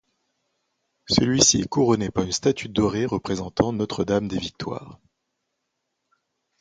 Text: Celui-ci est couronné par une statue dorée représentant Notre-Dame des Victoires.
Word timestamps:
Celui-ci 1.07 1.61
est 1.61 1.67
couronné 1.67 2.09
par 2.09 2.23
une 2.23 2.31
statue 2.31 2.69
dorée 2.69 3.05
représentant 3.05 3.71
Notre-Dame 3.71 4.27
des 4.27 4.39
Victoires. 4.39 4.99